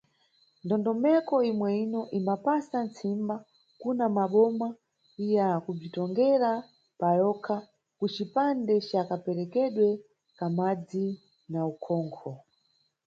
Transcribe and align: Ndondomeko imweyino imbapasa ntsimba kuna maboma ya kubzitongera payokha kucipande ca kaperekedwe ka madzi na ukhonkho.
Ndondomeko 0.63 1.35
imweyino 1.51 2.01
imbapasa 2.17 2.77
ntsimba 2.87 3.35
kuna 3.81 4.05
maboma 4.17 4.67
ya 5.33 5.47
kubzitongera 5.63 6.51
payokha 6.99 7.57
kucipande 7.99 8.75
ca 8.87 9.01
kaperekedwe 9.09 9.89
ka 10.37 10.47
madzi 10.57 11.05
na 11.51 11.59
ukhonkho. 11.71 12.31